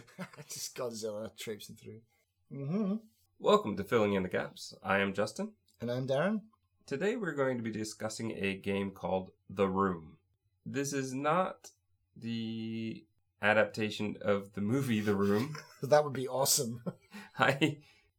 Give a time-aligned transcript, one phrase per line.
[0.50, 2.00] Just Godzilla traipsing through.
[2.52, 2.94] Mm-hmm.
[3.38, 4.74] Welcome to Filling in the Gaps.
[4.82, 5.52] I am Justin.
[5.80, 6.42] And I'm Darren.
[6.86, 10.16] Today we're going to be discussing a game called The Room.
[10.64, 11.70] This is not
[12.16, 13.04] the
[13.40, 15.56] adaptation of the movie The Room.
[15.82, 16.80] That would be awesome.
[17.38, 17.78] I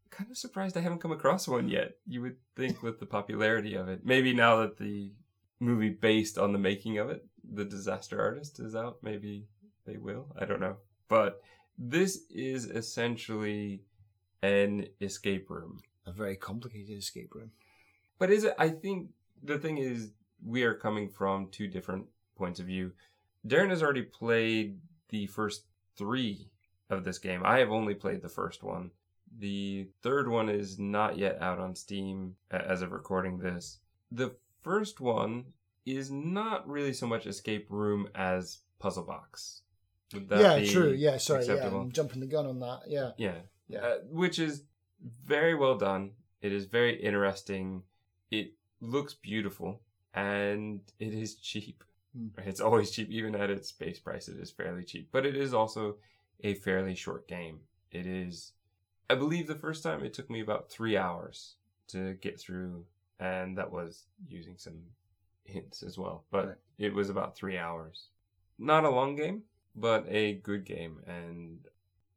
[0.10, 1.94] kind of surprised I haven't come across one yet.
[2.06, 4.02] You would think with the popularity of it.
[4.04, 5.14] Maybe now that the
[5.62, 9.48] movie based on the making of it, The Disaster Artist is out, maybe
[9.86, 10.28] they will.
[10.38, 10.76] I don't know.
[11.08, 11.42] But
[11.78, 13.82] this is essentially
[14.42, 15.82] an escape room.
[16.06, 17.52] A very complicated escape room.
[18.20, 18.56] But is it?
[18.60, 19.10] I think
[19.42, 20.12] the thing is,
[20.46, 22.92] we are coming from two different points of view.
[23.48, 24.80] Darren has already played
[25.10, 25.66] the first
[25.98, 26.50] three
[26.90, 27.42] of this game.
[27.46, 28.92] I have only played the first one.
[29.40, 33.80] The third one is not yet out on Steam as of recording this.
[34.12, 35.46] The first one
[35.86, 39.62] is not really so much escape room as puzzle box.
[40.30, 40.92] Yeah, true.
[40.92, 41.46] Yeah, sorry.
[41.46, 41.68] Yeah.
[41.68, 42.82] I'm jumping the gun on that.
[42.88, 43.12] Yeah.
[43.18, 43.36] Yeah.
[43.68, 43.80] Yeah.
[43.80, 44.64] Uh, which is
[45.26, 46.12] very well done.
[46.42, 47.84] It is very interesting.
[48.32, 49.82] It looks beautiful
[50.14, 51.84] and it is cheap.
[52.16, 52.28] Hmm.
[52.46, 54.28] It's always cheap, even at its base price.
[54.28, 55.96] It is fairly cheap, but it is also
[56.44, 57.60] a fairly short game.
[57.92, 58.54] It is,
[59.10, 61.56] I believe, the first time it took me about three hours
[61.90, 62.86] to get through,
[63.20, 64.80] and that was using some
[65.46, 66.26] hints as well.
[66.32, 66.58] But Right.
[66.80, 68.08] it was about three hours.
[68.60, 69.44] Not a long game,
[69.76, 71.60] but a good game, and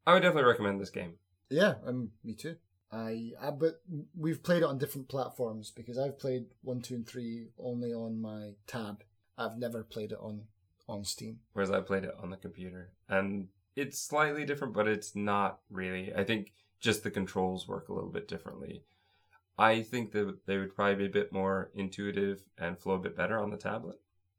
[0.07, 1.15] I would definitely recommend this game.
[1.49, 2.57] Yeah, um, me too.
[2.93, 3.81] I, I but
[4.17, 8.21] we've played it on different platforms because I've played one, two, and three only on
[8.21, 9.03] my tab.
[9.37, 10.43] I've never played it on
[10.89, 11.41] on Steam.
[11.53, 12.93] whereas I played it on the computer.
[13.09, 16.15] And it's slightly different, but it's not really.
[16.15, 18.85] I think just the controls work a little bit differently.
[19.59, 23.17] I think that they would probably be a bit more intuitive and flow a bit
[23.17, 23.97] better on the tablet,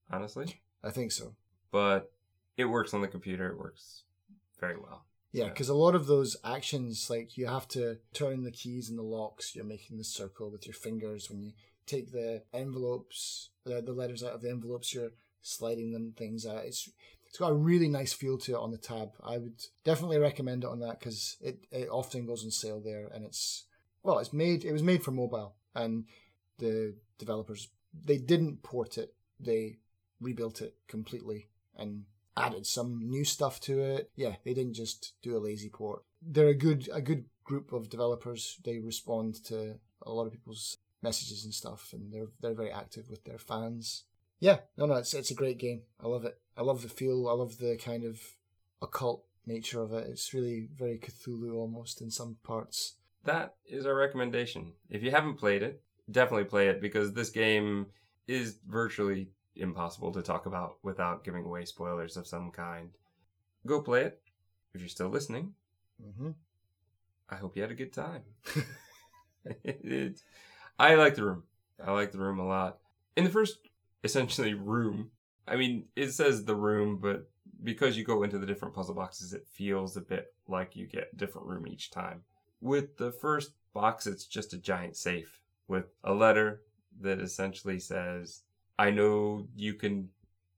[0.09, 0.61] honestly.
[0.83, 1.33] I think so.
[1.71, 2.11] But
[2.57, 3.49] it works on the computer.
[3.49, 4.03] It works
[4.59, 5.05] very well.
[5.31, 8.97] Yeah, because a lot of those actions, like you have to turn the keys and
[8.97, 9.55] the locks.
[9.55, 11.29] You're making the circle with your fingers.
[11.29, 11.51] When you
[11.85, 16.65] take the envelopes, the, the letters out of the envelopes, you're sliding them things out.
[16.65, 16.89] It's
[17.27, 19.11] it's got a really nice feel to it on the tab.
[19.23, 23.07] I would definitely recommend it on that because it, it often goes on sale there,
[23.13, 23.65] and it's
[24.01, 24.63] well, it's made.
[24.63, 26.05] It was made for mobile, and
[26.57, 27.69] the developers
[28.05, 29.13] they didn't port it.
[29.39, 29.77] They
[30.19, 31.47] rebuilt it completely
[31.77, 32.05] and
[32.37, 34.11] added some new stuff to it.
[34.15, 36.03] Yeah, they didn't just do a lazy port.
[36.21, 38.59] They're a good a good group of developers.
[38.63, 43.09] They respond to a lot of people's messages and stuff, and they're they're very active
[43.09, 44.03] with their fans.
[44.39, 45.81] Yeah, no, no, it's it's a great game.
[46.03, 46.37] I love it.
[46.55, 47.27] I love the feel.
[47.27, 48.19] I love the kind of
[48.81, 50.07] occult nature of it.
[50.09, 52.95] It's really very Cthulhu almost in some parts.
[53.23, 54.73] That is our recommendation.
[54.89, 57.87] If you haven't played it, definitely play it because this game
[58.27, 62.89] is virtually impossible to talk about without giving away spoilers of some kind.
[63.65, 64.21] Go play it.
[64.73, 65.53] If you're still listening,
[66.01, 66.31] hmm
[67.29, 68.21] I hope you had a good time.
[69.63, 70.21] it,
[70.79, 71.43] I like the room.
[71.83, 72.77] I like the room a lot.
[73.15, 73.57] In the first,
[74.03, 75.11] essentially, room,
[75.47, 77.29] I mean, it says the room, but
[77.63, 81.09] because you go into the different puzzle boxes, it feels a bit like you get
[81.11, 82.21] a different room each time.
[82.61, 86.61] With the first box, it's just a giant safe with a letter
[87.01, 88.43] that essentially says,
[88.79, 90.09] I know you can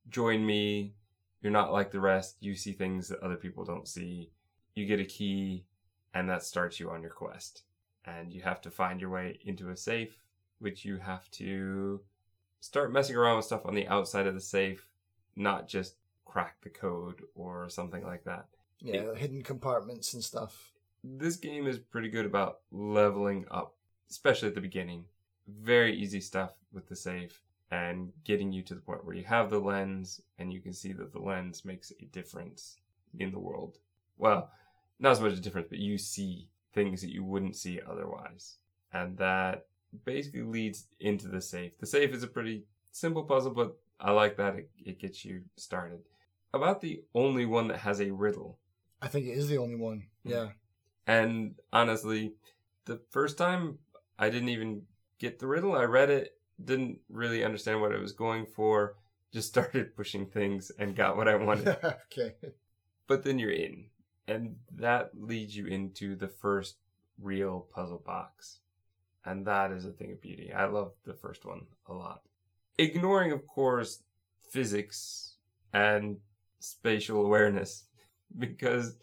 [0.09, 0.93] join me.
[1.41, 2.37] You're not like the rest.
[2.41, 4.31] You see things that other people don't see.
[4.75, 5.65] You get a key,
[6.13, 7.63] and that starts you on your quest.
[8.05, 10.21] And you have to find your way into a safe,
[10.59, 12.01] which you have to
[12.59, 14.89] start messing around with stuff on the outside of the safe,
[15.35, 18.47] not just crack the code or something like that.
[18.81, 20.71] Yeah, hidden compartments and stuff.
[21.03, 23.75] This game is pretty good about leveling up,
[24.09, 25.05] especially at the beginning.
[25.47, 27.41] Very easy stuff with the safe
[27.71, 30.93] and getting you to the point where you have the lens and you can see
[30.93, 32.77] that the lens makes a difference
[33.19, 33.77] in the world.
[34.17, 34.49] Well,
[34.99, 38.57] not as much a difference, but you see things that you wouldn't see otherwise.
[38.91, 39.67] And that
[40.05, 41.77] basically leads into the safe.
[41.79, 45.43] The safe is a pretty simple puzzle, but I like that it, it gets you
[45.55, 45.99] started.
[46.53, 48.57] About the only one that has a riddle.
[49.01, 50.05] I think it is the only one.
[50.23, 50.31] Hmm.
[50.31, 50.47] Yeah.
[51.05, 52.33] And honestly,
[52.85, 53.77] the first time
[54.17, 54.83] I didn't even
[55.19, 55.75] get the riddle.
[55.75, 58.95] I read it, didn't really understand what I was going for,
[59.31, 61.67] just started pushing things and got what I wanted.
[61.83, 62.35] okay.
[63.07, 63.85] but then you're in.
[64.27, 66.75] And that leads you into the first
[67.21, 68.59] real puzzle box.
[69.25, 70.53] And that is a thing of beauty.
[70.53, 72.21] I love the first one a lot.
[72.77, 74.01] Ignoring, of course,
[74.49, 75.35] physics
[75.73, 76.17] and
[76.59, 77.85] spatial awareness,
[78.37, 78.95] because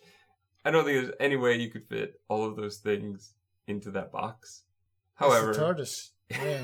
[0.65, 3.35] I don't think there's any way you could fit all of those things
[3.67, 4.63] into that box.
[5.15, 6.11] However, It's TARDIS.
[6.31, 6.63] Yeah.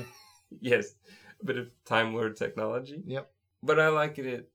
[0.61, 0.95] Yes,
[1.41, 3.01] a bit of Time Lord technology.
[3.05, 3.31] yep.
[3.61, 4.49] But I like it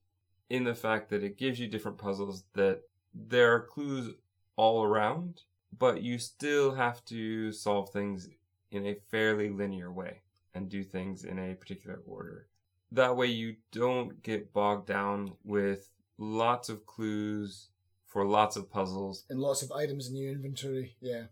[0.50, 2.82] in the fact that it gives you different puzzles that
[3.14, 4.14] there are clues
[4.56, 5.42] all around,
[5.76, 8.28] but you still have to solve things
[8.70, 10.20] in a fairly linear way
[10.54, 12.48] and do things in a particular order.
[12.92, 17.68] That way you don't get bogged down with lots of clues
[18.06, 19.24] for lots of puzzles.
[19.28, 20.96] And lots of items in your inventory.
[21.00, 21.24] Yeah.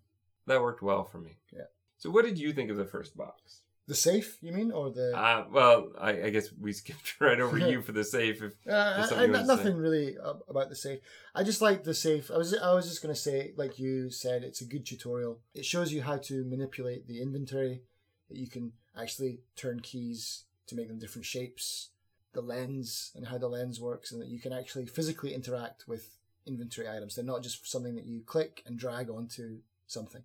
[0.47, 1.39] That worked well for me.
[1.53, 1.65] Yeah.
[1.99, 3.63] So what did you think of the first box?
[3.89, 5.17] The safe, you mean, or the?
[5.17, 8.43] Uh, well, I, I guess we skipped right over you for the safe.
[8.43, 9.27] If Uh, I, I- say?
[9.45, 10.17] nothing really
[10.49, 10.99] about the safe.
[11.37, 12.31] I just like the safe.
[12.31, 15.39] I was I was just gonna say, like you said, it's a good tutorial.
[15.55, 17.83] It shows you how to manipulate the inventory.
[18.29, 21.91] That you can actually turn keys to make them different shapes.
[22.33, 26.11] The lens and how the lens works, and that you can actually physically interact with
[26.45, 27.15] inventory items.
[27.15, 30.23] They're not just something that you click and drag onto something.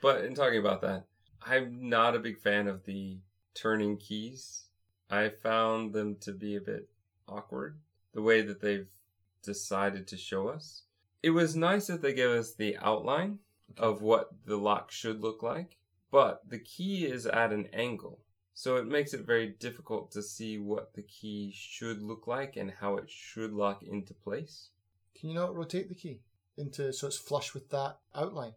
[0.00, 1.04] But in talking about that,
[1.46, 3.18] I'm not a big fan of the
[3.54, 4.64] turning keys.
[5.10, 6.88] I found them to be a bit
[7.28, 7.78] awkward,
[8.12, 8.88] the way that they've
[9.42, 10.82] decided to show us.
[11.22, 13.38] It was nice that they gave us the outline
[13.78, 15.76] of what the lock should look like,
[16.10, 18.20] but the key is at an angle.
[18.54, 22.70] So it makes it very difficult to see what the key should look like and
[22.70, 24.68] how it should lock into place.
[25.18, 26.20] Can you not rotate the key
[26.56, 28.52] into so it's flush with that outline?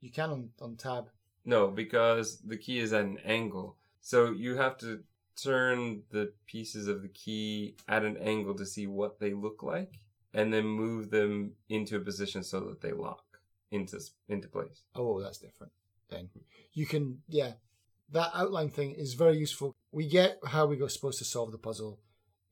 [0.00, 1.10] You can on, on tab.
[1.44, 3.76] No, because the key is at an angle.
[4.00, 5.02] So you have to
[5.36, 9.98] turn the pieces of the key at an angle to see what they look like
[10.34, 13.24] and then move them into a position so that they lock
[13.70, 13.98] into
[14.28, 14.82] into place.
[14.94, 15.72] Oh, that's different.
[16.08, 16.28] Then
[16.72, 17.52] you can, yeah,
[18.10, 19.74] that outline thing is very useful.
[19.90, 22.00] We get how we got supposed to solve the puzzle.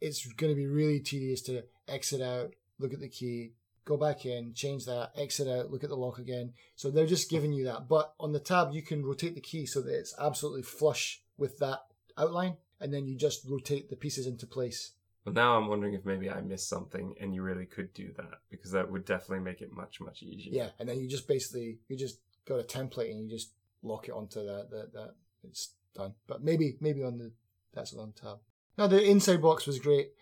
[0.00, 3.52] It's going to be really tedious to exit out, look at the key,
[3.84, 6.52] go back in, change that, exit out, look at the lock again.
[6.76, 7.88] So they're just giving you that.
[7.88, 11.58] But on the tab, you can rotate the key so that it's absolutely flush with
[11.58, 11.80] that
[12.16, 14.92] outline, and then you just rotate the pieces into place.
[15.24, 18.40] But now I'm wondering if maybe I missed something and you really could do that
[18.50, 20.52] because that would definitely make it much much easier.
[20.52, 23.52] Yeah, and then you just basically you just got a template and you just
[23.82, 26.14] lock it onto that that that it's done.
[26.26, 27.32] But maybe maybe on the
[27.74, 28.38] that's on tab.
[28.78, 30.12] No, the inside box was great.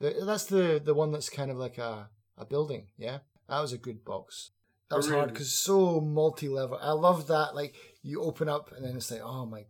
[0.00, 2.88] The, that's the the one that's kind of like a a building.
[2.96, 3.18] Yeah,
[3.48, 4.50] that was a good box.
[4.90, 6.78] That was hard because so multi level.
[6.80, 7.54] I love that.
[7.54, 9.64] Like you open up and then it's like, oh my,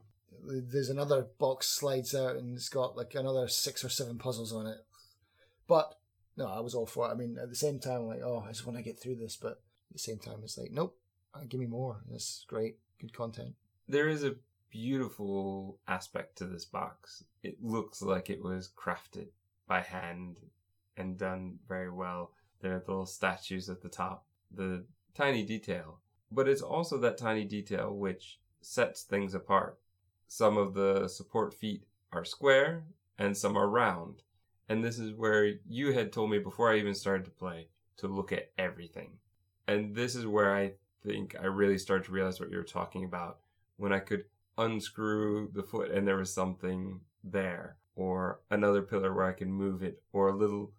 [0.45, 4.67] there's another box slides out and it's got like another six or seven puzzles on
[4.67, 4.79] it.
[5.67, 5.97] But
[6.37, 7.11] no, I was all for it.
[7.11, 9.37] I mean, at the same time, like, oh, I just want to get through this.
[9.37, 10.97] But at the same time, it's like, nope,
[11.35, 12.01] uh, give me more.
[12.09, 13.55] This is great, good content.
[13.89, 14.37] There is a
[14.71, 17.25] beautiful aspect to this box.
[17.43, 19.29] It looks like it was crafted
[19.67, 20.39] by hand
[20.97, 22.33] and done very well.
[22.61, 24.85] There are the little statues at the top, the
[25.15, 26.01] tiny detail.
[26.31, 29.79] But it's also that tiny detail which sets things apart.
[30.27, 32.85] Some of the support feet are square
[33.19, 34.23] and some are round.
[34.69, 38.09] And this is where you had told me before I even started to play to
[38.09, 39.13] look at everything.
[39.67, 40.73] And this is where I
[41.03, 43.39] think I really started to realize what you were talking about
[43.77, 44.25] when I could
[44.59, 49.83] unscrew the foot and there was something there, or another pillar where I could move
[49.83, 50.73] it, or a little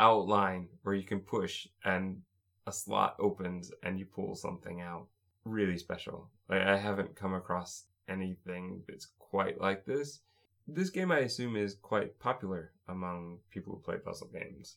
[0.00, 2.22] outline where you can push and
[2.66, 5.06] a slot opens and you pull something out.
[5.44, 6.30] Really special.
[6.48, 10.20] Like I haven't come across anything that's quite like this.
[10.66, 14.76] This game, I assume, is quite popular among people who play puzzle games.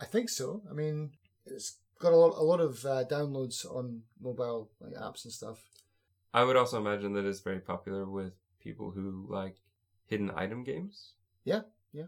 [0.00, 0.62] I think so.
[0.70, 1.12] I mean,
[1.46, 5.58] it's got a lot, a lot of uh, downloads on mobile like apps and stuff.
[6.32, 9.56] I would also imagine that it's very popular with people who like
[10.06, 11.12] hidden item games.
[11.44, 11.62] Yeah,
[11.92, 12.06] yeah.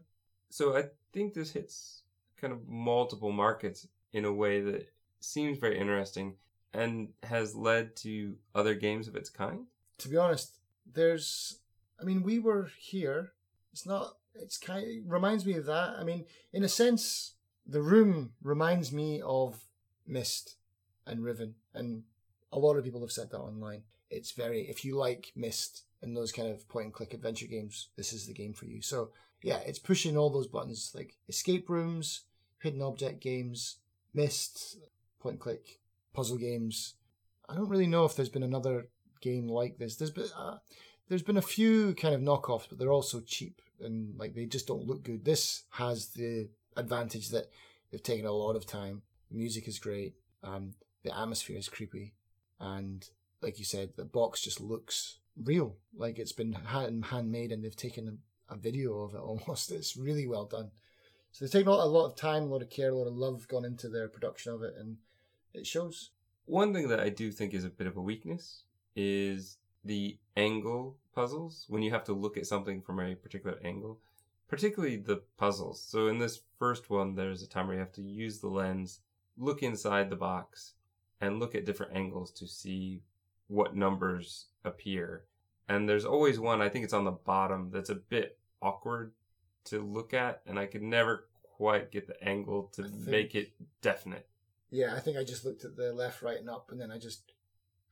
[0.51, 2.02] So I think this hits
[2.43, 6.35] kind of multiple markets in a way that seems very interesting
[6.75, 9.67] and has led to other games of its kind.
[9.99, 10.57] To be honest,
[10.93, 11.59] there's.
[12.01, 13.33] I mean, we were here.
[13.73, 14.17] It's not.
[14.35, 14.85] It's kind.
[14.85, 15.95] It reminds me of that.
[15.99, 17.35] I mean, in a sense,
[17.67, 19.65] the room reminds me of
[20.07, 20.57] Myst
[21.07, 22.03] and Riven, and
[22.53, 23.83] a lot of people have said that online.
[24.11, 24.63] It's very.
[24.63, 28.27] If you like Myst and those kind of point and click adventure games, this is
[28.27, 28.83] the game for you.
[28.83, 29.11] So
[29.43, 32.23] yeah, it's pushing all those buttons like escape rooms,
[32.63, 33.77] hidden object games,
[34.15, 34.79] Myst,
[35.21, 35.81] point and click
[36.13, 36.95] puzzle games.
[37.49, 38.89] I don't really know if there's been another
[39.21, 39.97] game like this.
[39.97, 40.59] There's been uh,
[41.09, 44.47] there's been a few kind of knockoffs, but they're all so cheap and like they
[44.47, 45.25] just don't look good.
[45.25, 47.51] This has the advantage that
[47.91, 49.03] they've taken a lot of time.
[49.31, 50.15] The music is great.
[50.43, 52.15] Um, the atmosphere is creepy,
[52.61, 53.07] and
[53.41, 57.77] like you said, the box just looks real, like it's been hand handmade, and they've
[57.77, 59.71] taken a, a video of it almost.
[59.71, 60.71] It's really well done.
[61.33, 63.49] So they've taken a lot, of time, a lot of care, a lot of love
[63.49, 64.99] gone into their production of it, and
[65.55, 66.11] it shows.
[66.45, 70.97] One thing that I do think is a bit of a weakness is the angle
[71.15, 73.99] puzzles when you have to look at something from a particular angle,
[74.47, 75.83] particularly the puzzles.
[75.83, 79.01] So in this first one, there's a time where you have to use the lens,
[79.39, 80.75] look inside the box,
[81.23, 83.01] and look at different angles to see
[83.49, 85.25] what numbers appear.
[85.67, 89.13] And there's always one, I think it's on the bottom, that's a bit awkward
[89.65, 93.53] to look at, and I could never quite get the angle to think- make it
[93.81, 94.27] definite.
[94.71, 96.99] Yeah, I think I just looked at the left, right, and up, and then I
[96.99, 97.33] just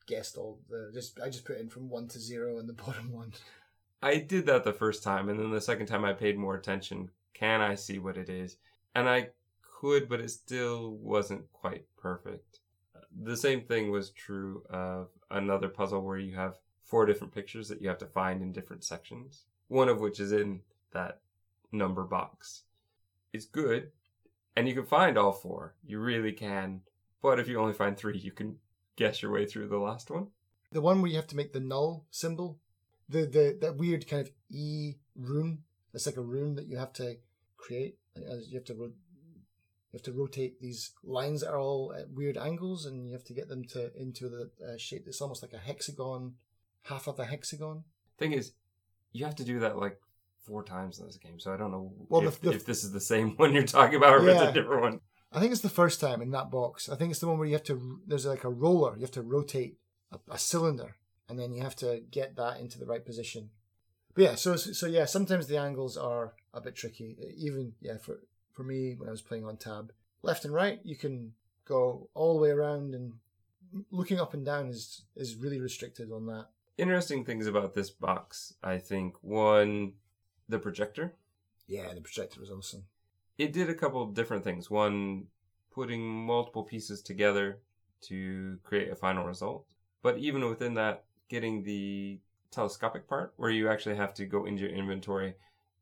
[0.07, 0.89] guessed all the.
[0.93, 3.33] Just I just put in from one to zero in the bottom one.
[4.01, 7.11] I did that the first time, and then the second time I paid more attention.
[7.33, 8.57] Can I see what it is?
[8.95, 9.29] And I
[9.61, 12.59] could, but it still wasn't quite perfect.
[13.23, 17.81] The same thing was true of another puzzle where you have four different pictures that
[17.81, 20.61] you have to find in different sections, one of which is in
[20.93, 21.19] that
[21.71, 22.63] number box.
[23.33, 23.91] It's good,
[24.55, 25.75] and you can find all four.
[25.85, 26.81] You really can.
[27.21, 28.57] But if you only find three, you can
[28.95, 30.27] guess your way through the last one.
[30.71, 32.59] The one where you have to make the null symbol,
[33.07, 35.63] the the that weird kind of E rune.
[35.93, 37.17] It's like a rune that you have to
[37.57, 37.97] create.
[38.15, 38.93] You have to ro-
[39.91, 43.25] you have to rotate these lines that are all at weird angles, and you have
[43.25, 46.35] to get them to into the uh, shape that's almost like a hexagon,
[46.83, 47.83] half of a hexagon.
[48.17, 48.53] Thing is,
[49.11, 49.99] you have to do that like
[50.43, 52.91] four times in this game, so I don't know Well, if, the- if this is
[52.91, 54.99] the same one you're talking about or if it's a different one.
[55.31, 56.89] I think it's the first time in that box.
[56.89, 58.01] I think it's the one where you have to.
[58.05, 58.95] There's like a roller.
[58.95, 59.77] You have to rotate
[60.11, 60.95] a, a cylinder,
[61.29, 63.49] and then you have to get that into the right position.
[64.13, 67.15] But yeah, so so yeah, sometimes the angles are a bit tricky.
[67.37, 68.19] Even yeah, for
[68.51, 71.31] for me when I was playing on tab, left and right, you can
[71.63, 73.13] go all the way around, and
[73.89, 76.47] looking up and down is is really restricted on that.
[76.77, 79.15] Interesting things about this box, I think.
[79.21, 79.93] One,
[80.51, 81.15] the projector.
[81.67, 82.83] Yeah, the projector was awesome.
[83.37, 84.69] It did a couple of different things.
[84.69, 85.27] One,
[85.71, 87.59] putting multiple pieces together
[88.01, 89.65] to create a final result.
[90.03, 92.19] But even within that, getting the
[92.51, 95.35] telescopic part where you actually have to go into your inventory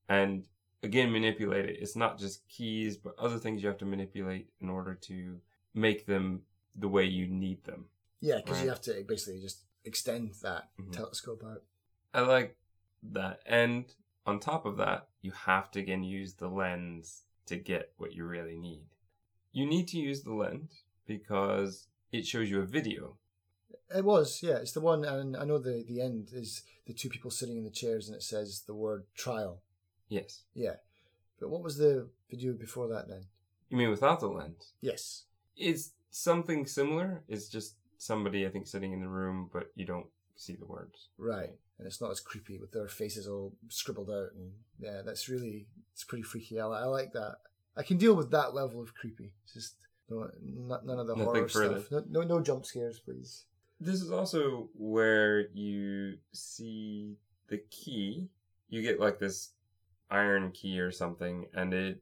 [0.08, 0.48] and
[0.84, 1.78] again manipulate it.
[1.82, 5.42] It's not just keys, but other things you have to manipulate in order to
[5.74, 6.44] make them
[6.76, 7.86] the way you need them.
[8.22, 8.64] Yeah, because Right.
[8.66, 10.92] you have to basically just extend that Mhm.
[10.92, 11.64] telescope out.
[12.14, 12.58] I like
[13.02, 13.42] that.
[13.46, 13.92] And
[14.26, 18.26] on top of that, you have to again use the lens to get what you
[18.26, 18.86] really need.
[19.52, 23.18] You need to use the lens because it shows you a video.
[23.96, 24.58] It was, yeah.
[24.58, 27.64] It's the one, and I know the the end is the two people sitting in
[27.64, 29.62] the chairs, and it says the word trial.
[30.08, 30.44] Yes.
[30.54, 30.76] Yeah,
[31.40, 33.26] but what was the video before that then?
[33.70, 34.74] You mean without the lens?
[34.82, 35.24] Yes.
[35.56, 37.24] It's something similar.
[37.28, 41.10] It's just somebody, I think, sitting in the room, but you don't see the words.
[41.18, 45.30] Right, and it's not as creepy with their faces all scribbled out, and yeah, that's
[45.30, 46.60] really it's pretty freaky.
[46.60, 47.38] I, I like that.
[47.76, 49.32] I can deal with that level of creepy.
[49.46, 49.76] It's just
[50.10, 51.80] no, not, none of the Nothing horror further.
[51.80, 52.06] stuff.
[52.10, 53.46] No, no, no jump scares, please.
[53.80, 57.16] This is also where you see
[57.48, 58.28] the key.
[58.68, 59.52] You get like this
[60.12, 62.02] iron key or something, and it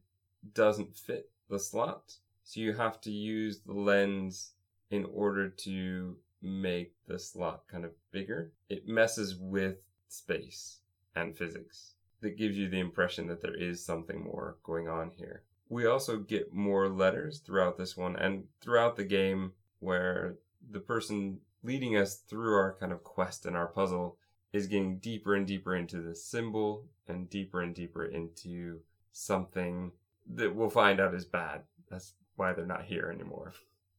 [0.54, 2.14] doesn't fit the slot.
[2.44, 4.52] So you have to use the lens
[4.90, 8.52] in order to make the slot kind of bigger.
[8.68, 9.76] It messes with
[10.08, 10.78] space
[11.14, 11.94] and physics.
[12.20, 15.42] That gives you the impression that there is something more going on here.
[15.68, 20.36] We also get more letters throughout this one and throughout the game where
[20.70, 24.16] the person leading us through our kind of quest and our puzzle
[24.52, 28.80] is getting deeper and deeper into the symbol and deeper and deeper into
[29.12, 29.92] something
[30.34, 31.62] that we'll find out is bad.
[31.90, 33.52] That's why they're not here anymore.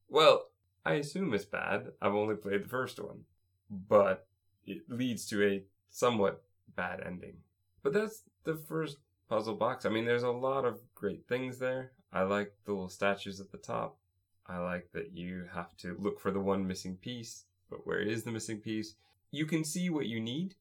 [0.08, 0.49] Well,
[0.84, 1.88] I assume it's bad.
[2.00, 3.24] I've only played the first one,
[3.68, 4.26] but
[4.66, 6.42] it leads to a somewhat
[6.74, 7.36] bad ending.
[7.82, 9.84] But that's the first puzzle box.
[9.84, 11.92] I mean, there's a lot of great things there.
[12.12, 13.98] I like the little statues at the top.
[14.46, 18.24] I like that you have to look for the one missing piece, but where is
[18.24, 18.94] the missing piece?
[19.30, 20.56] You can see what you need,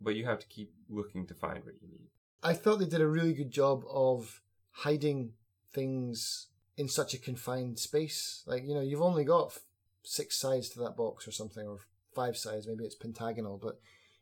[0.00, 2.08] but you have to keep looking to find what you need.
[2.42, 5.32] I thought they did a really good job of hiding
[5.72, 8.42] things in such a confined space.
[8.46, 9.58] Like, you know, you've only got
[10.02, 11.78] six sides to that box or something, or
[12.14, 12.66] five sides.
[12.66, 13.78] Maybe it's pentagonal, but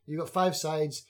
[0.07, 1.05] you've got five sides.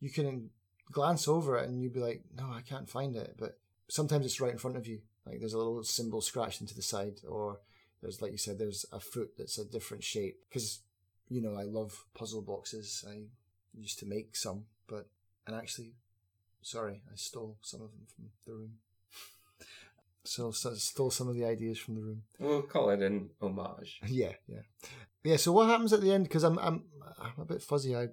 [0.00, 0.50] You can
[0.92, 3.34] glance over it and you'd be like, no, I can't find it.
[3.38, 5.00] But sometimes it's right in front of you.
[5.26, 7.60] Like, there's a little symbol scratched into the side, or
[8.00, 10.38] there's, like you said, there's a foot that's a different shape.
[10.48, 10.80] Because,
[11.28, 13.04] you know, I love puzzle boxes.
[13.08, 13.22] I
[13.74, 15.08] used to make some, but,
[15.46, 15.94] and actually,
[16.66, 18.72] Sorry, I stole some of them from the room.
[20.26, 22.22] So, so stole some of the ideas from the room.
[22.38, 24.00] We'll call it an homage.
[24.06, 24.60] yeah, yeah,
[25.24, 25.36] yeah.
[25.36, 26.24] So what happens at the end?
[26.24, 26.84] Because I'm I'm
[27.18, 27.94] I'm a bit fuzzy.
[27.96, 28.08] I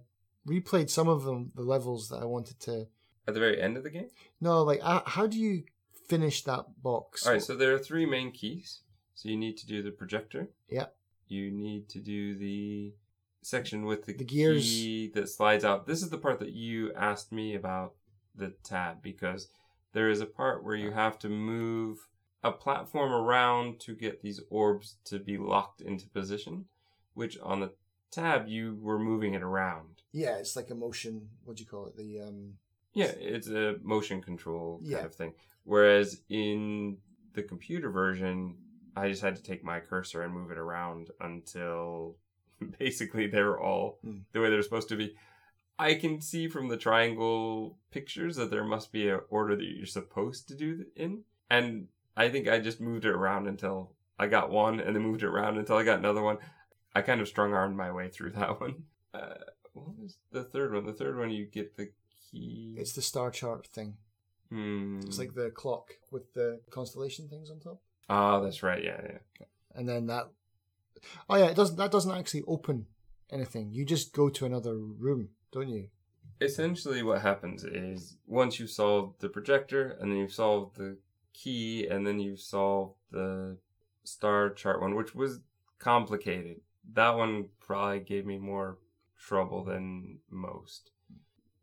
[0.47, 2.87] replayed some of them, the levels that I wanted to.
[3.27, 4.09] At the very end of the game?
[4.41, 5.63] No, like uh, how do you
[6.07, 7.25] finish that box?
[7.25, 8.81] Alright, so there are three main keys.
[9.15, 10.49] So you need to do the projector.
[10.69, 10.87] Yeah.
[11.27, 12.93] You need to do the
[13.41, 14.63] section with the, The gears.
[14.63, 15.87] key that slides out.
[15.87, 17.93] This is the part that you asked me about
[18.35, 19.47] the tab because
[19.93, 22.07] there is a part where you have to move
[22.43, 26.65] a platform around to get these orbs to be locked into position,
[27.13, 27.71] which on the
[28.11, 30.01] tab you were moving it around.
[30.11, 31.29] Yeah, it's like a motion.
[31.45, 31.95] What do you call it?
[31.95, 32.53] The um.
[32.93, 35.05] Yeah, it's a motion control kind Yeah.
[35.05, 35.33] of thing.
[35.63, 36.97] Whereas in
[37.33, 38.57] the computer version,
[38.95, 42.17] I just had to take my cursor and move it around until
[42.79, 44.19] basically they were all Hmm.
[44.33, 45.15] the way they're supposed to be.
[45.79, 49.85] I can see from the triangle pictures that there must be an order that you're
[49.85, 51.23] supposed to do in.
[51.49, 55.23] And I think I just moved it around until I got one and then moved
[55.23, 56.37] it around until I got another one.
[56.95, 58.83] I kind of strung armed my way through that one.
[59.13, 59.33] Uh,
[59.73, 60.85] what was the third one?
[60.85, 61.89] The third one, you get the
[62.31, 62.75] key.
[62.77, 63.95] It's the star chart thing.
[64.49, 64.99] Hmm.
[65.05, 68.83] It's like the clock with the constellation things on top, Oh, that's right.
[68.83, 69.45] Yeah, yeah.
[69.73, 70.29] and then that.
[71.27, 71.77] Oh yeah, it doesn't.
[71.77, 72.85] That doesn't actually open
[73.31, 73.71] anything.
[73.71, 75.87] You just go to another room, don't you?
[76.41, 80.97] Essentially, what happens is once you've solved the projector, and then you've solved the
[81.33, 83.57] key, and then you've solved the
[84.03, 85.39] star chart one, which was
[85.79, 86.57] complicated.
[86.93, 88.79] That one probably gave me more
[89.17, 90.91] trouble than most.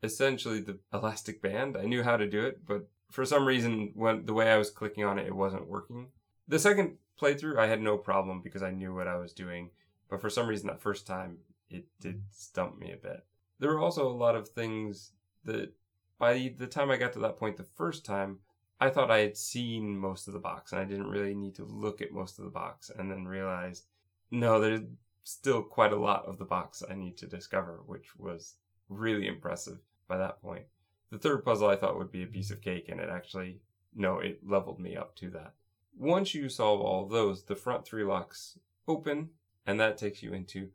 [0.02, 4.24] Essentially, the elastic band, I knew how to do it, but for some reason, when
[4.24, 6.08] the way I was clicking on it, it wasn't working.
[6.48, 9.70] The second playthrough, I had no problem because I knew what I was doing,
[10.08, 13.24] but for some reason, that first time, it did stump me a bit.
[13.60, 15.12] There were also a lot of things
[15.44, 15.72] that
[16.18, 18.38] by the time I got to that point the first time,
[18.80, 21.64] I thought I had seen most of the box and I didn't really need to
[21.64, 23.84] look at most of the box and then realized
[24.30, 24.80] no, there's
[25.24, 28.54] still quite a lot of the box I need to discover, which was
[28.88, 30.64] really impressive by that point.
[31.10, 33.60] The third puzzle I thought would be a piece of cake and it actually,
[33.94, 35.52] no, it leveled me up to that.
[35.98, 39.30] Once you solve all those, the front three locks open
[39.66, 40.68] and that takes you into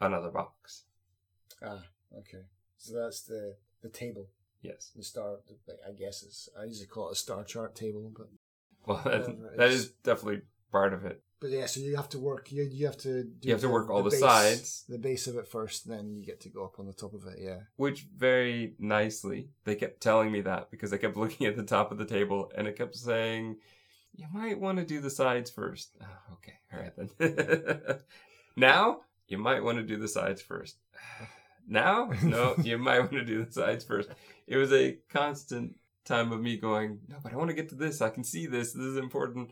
[0.00, 0.84] another box.
[1.64, 1.82] Ah,
[2.18, 2.44] okay.
[2.78, 4.28] So that's the the table,
[4.62, 4.90] Yes.
[4.96, 5.36] the star.
[5.66, 6.48] The, I guess it's.
[6.58, 8.28] I usually call it a star chart table, but
[8.86, 9.90] Well, that, that is.
[10.04, 11.22] definitely part of it.
[11.40, 11.66] but yeah.
[11.66, 12.50] So you have to work.
[12.52, 13.24] You you have to.
[13.24, 14.84] Do You have to work all the base- sides.
[14.88, 17.26] the base of it first, then you get to go up on the top of
[17.26, 17.38] it.
[17.40, 17.60] Yeah.
[17.76, 21.92] Which very nicely, they kept telling me that because I kept looking at the top
[21.92, 23.56] of the table and it kept saying,
[24.14, 25.96] you might want to do the sides first.
[26.02, 27.98] Oh, okay, all right then.
[28.56, 30.76] now, you might want to do the sides first.
[31.68, 34.10] Now, no, you might want to do the sides first.
[34.46, 37.74] It was a constant time of me going, no, but I want to get to
[37.74, 38.00] this.
[38.00, 38.72] I can see this.
[38.72, 39.50] This is important.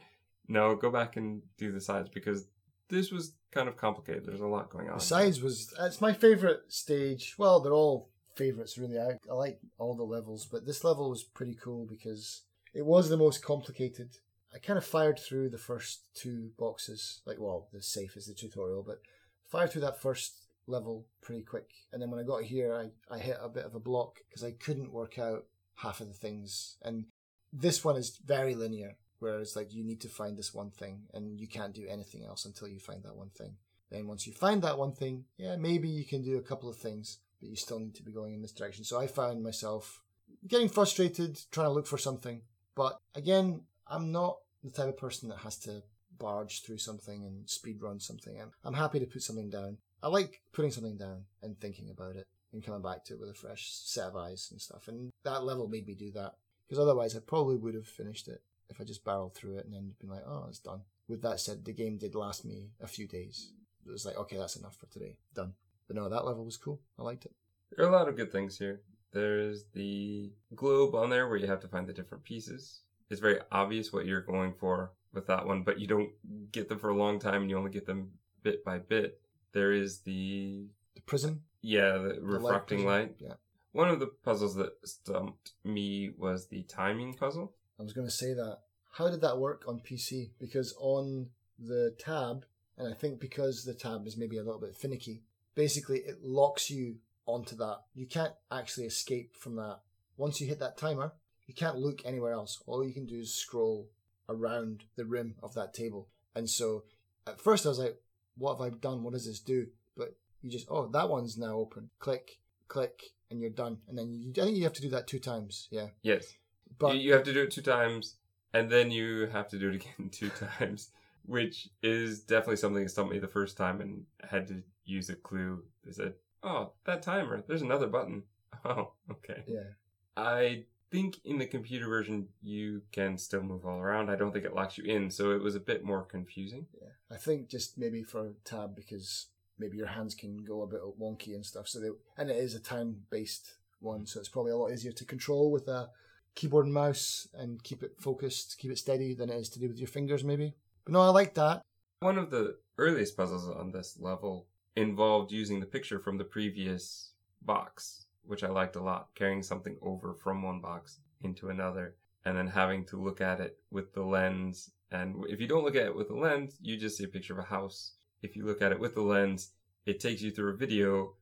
[0.49, 2.47] No, go back and do the sides because
[2.89, 4.27] this was kind of complicated.
[4.27, 4.99] There's a lot going on.
[4.99, 7.37] The sides was it's my favorite stage.
[7.39, 8.99] Well, they're all favorites really.
[8.99, 12.43] I, I like all the levels, but this level was pretty cool because
[12.75, 14.11] it was the most complicated.
[14.53, 18.35] I kind of fired through the first two boxes, like well, the safe is the
[18.35, 19.01] tutorial, but
[19.49, 20.35] fired through that first
[20.67, 21.69] level pretty quick.
[21.93, 24.45] And then when I got here, I I hit a bit of a block because
[24.45, 25.45] I couldn't work out
[25.77, 26.77] half of the things.
[26.83, 27.07] And
[27.53, 31.39] this one is very linear, whereas like you need to find this one thing, and
[31.39, 33.57] you can't do anything else until you find that one thing.
[33.91, 36.77] Then once you find that one thing, yeah, maybe you can do a couple of
[36.77, 38.85] things, but you still need to be going in this direction.
[38.85, 40.01] So I found myself
[40.47, 42.43] getting frustrated trying to look for something.
[42.77, 45.83] But again, I'm not the type of person that has to
[46.19, 48.41] barge through something and speed run something.
[48.41, 49.79] I'm, I'm happy to put something down.
[50.03, 53.31] I like putting something down and thinking about it and coming back to it with
[53.31, 54.89] a fresh set of eyes and stuff.
[54.89, 56.35] And that level made me do that
[56.67, 59.75] because otherwise I probably would have finished it if I just barreled through it and
[59.75, 60.81] then been like, oh, it's done.
[61.09, 63.53] With that said, the game did last me a few days.
[63.87, 65.17] It was like, okay, that's enough for today.
[65.35, 65.55] Done.
[65.87, 66.81] But no, that level was cool.
[66.99, 67.33] I liked it.
[67.77, 68.81] There are a lot of good things here.
[69.13, 72.83] There's the globe on there where you have to find the different pieces.
[73.11, 76.11] It's very obvious what you're going for with that one, but you don't
[76.53, 78.13] get them for a long time and you only get them
[78.45, 79.21] bit by bit.
[79.53, 82.87] There is the, The prison, yeah, the refracting prison.
[82.87, 83.15] light.
[83.19, 83.35] Yeah.
[83.73, 87.53] One of the puzzles that stumped me was the timing puzzle.
[87.79, 88.59] I was going to say that.
[88.93, 90.31] How did that work on PC?
[90.41, 92.45] Because on the tab,
[92.77, 95.23] and I think because the tab is maybe a little bit finicky,
[95.55, 97.83] basically it locks you onto that.
[97.95, 99.79] You can't actually escape from that.
[100.17, 101.13] Once you hit that timer,
[101.47, 102.61] you can't look anywhere else.
[102.67, 103.89] All you can do is scroll
[104.29, 106.09] around the rim of that table.
[106.35, 106.85] And so
[107.27, 108.01] at first I was like,
[108.41, 109.03] what have I done?
[109.03, 109.67] What does this do?
[109.97, 111.91] But you just, oh, that one's now open.
[111.99, 113.79] Click, click, and you're done.
[113.89, 115.69] And then you, I think you have to do that two times.
[115.71, 115.89] Yeah.
[116.03, 116.35] Yes.
[116.79, 118.17] But you, have to do it two times,
[118.55, 120.91] and then you have to do it again two times,
[121.27, 125.17] which is definitely something that stumped me the first time and had to use a
[125.17, 125.63] clue.
[125.85, 128.25] They said, oh, that timer, there's another button.
[128.63, 129.43] Oh, okay.
[129.47, 129.71] yeah.
[130.19, 134.11] I think in the computer version, you can still move all around.
[134.11, 136.67] I don't think it locks you in, so it was a bit more confusing.
[136.81, 139.27] Yeah, I think just maybe for tab because
[139.59, 141.69] maybe your hands can go a bit wonky and stuff.
[141.69, 144.93] So they and it is a time based one, so it's probably a lot easier
[144.93, 145.91] to control with a
[146.35, 149.69] keyboard and mouse and keep it focused, keep it steady than it is to do
[149.69, 150.55] with your fingers, maybe.
[150.85, 151.63] But no, I like that.
[152.01, 157.11] One of the earliest puzzles on this level involved using the picture from the previous
[157.43, 162.37] box, which I liked a lot, carrying something over from one box into another and
[162.37, 164.71] then having to look at it with the lens.
[164.93, 167.33] And if you don't look at it with the lens, you just see a picture
[167.33, 167.95] of a house.
[168.23, 169.51] If you look at it with the lens,
[169.85, 171.15] it takes you through a video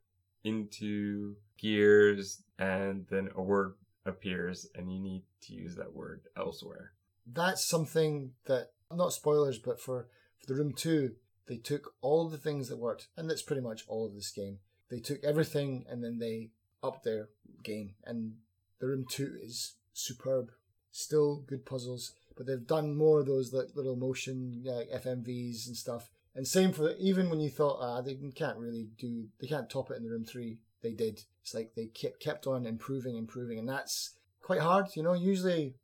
[0.45, 6.93] into gears and then a word appears and you need to use that word elsewhere.
[7.27, 11.13] That's something that, not spoilers, but for, for the Room 2,
[11.47, 14.59] they took all the things that worked, and that's pretty much all of this game.
[14.91, 16.51] They took everything and then they
[16.83, 17.29] upped their
[17.63, 17.95] game.
[18.05, 18.35] And
[18.81, 20.51] the Room 2 is superb.
[20.91, 25.77] Still good puzzles, but they've done more of those like little motion like FMVs and
[25.77, 26.11] stuff.
[26.35, 29.91] And same for even when you thought ah they can't really do they can't top
[29.91, 31.23] it in the Room 3, they did.
[31.43, 34.87] It's like they kept kept on improving, improving, and that's quite hard.
[34.95, 35.75] You know, usually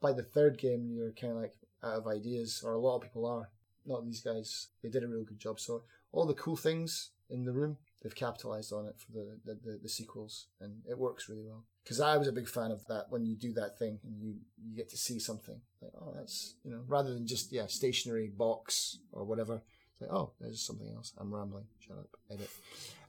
[0.00, 3.02] by the third game you're kind of like out of ideas, or a lot of
[3.02, 3.50] people are.
[3.86, 4.68] Not these guys.
[4.82, 5.60] They did a real good job.
[5.60, 9.54] So all the cool things in the room, they've capitalized on it for the the,
[9.54, 11.64] the, the sequels, and it works really well.
[11.82, 14.36] Because I was a big fan of that when you do that thing and you
[14.62, 18.28] you get to see something like oh that's you know rather than just yeah stationary
[18.28, 19.62] box or whatever.
[19.92, 21.12] It's like oh there's something else.
[21.18, 21.64] I'm rambling.
[21.80, 22.08] Shut up.
[22.30, 22.50] Edit.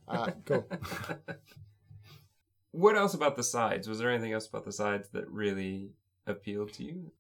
[0.08, 0.64] Uh, go.
[2.72, 3.88] what else about the sides?
[3.88, 5.90] Was there anything else about the sides that really
[6.26, 7.12] appealed to you?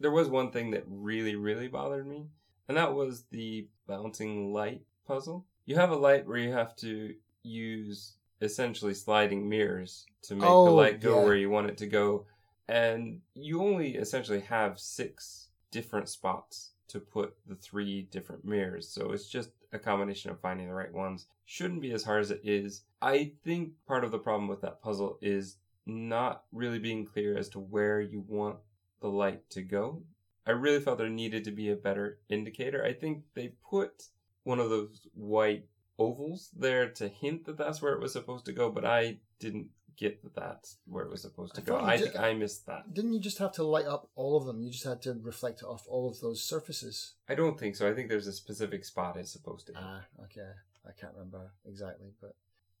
[0.00, 2.28] There was one thing that really, really bothered me,
[2.68, 5.44] and that was the bouncing light puzzle.
[5.68, 10.64] You have a light where you have to use essentially sliding mirrors to make Oh,
[10.64, 11.24] the light go yeah.
[11.26, 12.24] where you want it to go,
[12.68, 18.88] and you only essentially have six different spots to put the three different mirrors.
[18.88, 21.26] So it's just a combination of finding the right ones.
[21.44, 22.84] Shouldn't be as hard as it is.
[23.02, 27.50] I think part of the problem with that puzzle is not really being clear as
[27.50, 28.56] to where you want
[29.02, 30.02] the light to go.
[30.46, 32.82] I really felt there needed to be a better indicator.
[32.82, 34.04] I think they put
[34.48, 35.64] one of those white
[35.98, 39.68] ovals there to hint that that's where it was supposed to go, but I didn't
[39.96, 41.76] get that that's where it was supposed to I go.
[41.78, 42.94] I did- think I missed that.
[42.94, 44.62] Didn't you just have to light up all of them?
[44.62, 47.14] You just had to reflect off all of those surfaces.
[47.28, 47.90] I don't think so.
[47.90, 49.78] I think there's a specific spot it's supposed to be.
[49.82, 50.50] Ah, okay.
[50.88, 52.34] I can't remember exactly, but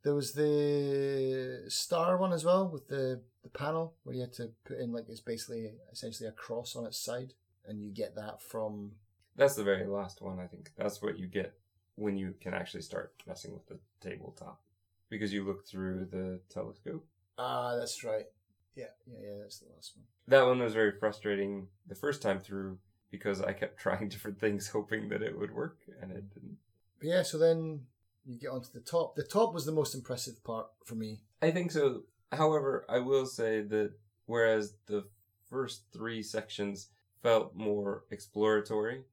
[0.04, 4.46] there was the star one as well with the the panel where you had to
[4.64, 7.34] put in like it's basically essentially a cross on its side,
[7.66, 8.92] and you get that from
[9.38, 10.72] That's the very last one, I think.
[10.76, 11.54] That's what you get
[11.94, 14.60] when you can actually start messing with the tabletop.
[15.08, 17.06] Because you look through the telescope.
[17.38, 18.26] ah, that's right.
[18.74, 19.36] Yeah, yeah, yeah.
[19.40, 20.04] That's the last one.
[20.26, 22.78] That one was very frustrating the first time through
[23.10, 26.58] because I kept trying different things hoping that it would work and it didn't.
[26.98, 27.86] But yeah, so then
[28.26, 29.14] you get onto the top.
[29.14, 31.22] The top was the most impressive part for me.
[31.40, 32.02] I think so.
[32.32, 33.92] However, I will say that
[34.26, 35.04] whereas the
[35.48, 36.88] first three sections
[37.22, 39.04] felt more exploratory,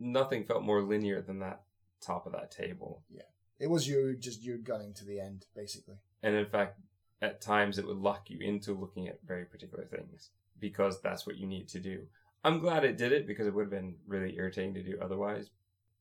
[0.00, 1.60] nothing felt more linear than that
[2.00, 3.02] top of that table.
[3.10, 3.22] Yeah.
[3.58, 5.96] It was you just you gunning to the end, basically.
[6.22, 6.80] And in fact,
[7.22, 11.36] at times it would lock you into looking at very particular things because that's what
[11.36, 12.06] you need to do.
[12.42, 15.50] I'm glad it did it because it would have been really irritating to do otherwise.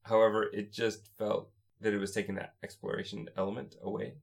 [0.03, 1.49] However, it just felt
[1.81, 4.13] that it was taking that exploration element away